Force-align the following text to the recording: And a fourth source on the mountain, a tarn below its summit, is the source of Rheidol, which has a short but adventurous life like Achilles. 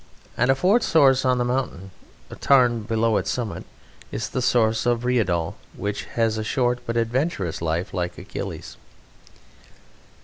And 0.35 0.49
a 0.49 0.55
fourth 0.55 0.81
source 0.81 1.25
on 1.25 1.37
the 1.37 1.45
mountain, 1.45 1.91
a 2.31 2.35
tarn 2.35 2.81
below 2.81 3.17
its 3.17 3.29
summit, 3.29 3.65
is 4.11 4.29
the 4.29 4.41
source 4.41 4.87
of 4.87 5.05
Rheidol, 5.05 5.53
which 5.77 6.05
has 6.17 6.39
a 6.39 6.43
short 6.43 6.79
but 6.87 6.97
adventurous 6.97 7.61
life 7.61 7.93
like 7.93 8.17
Achilles. 8.17 8.77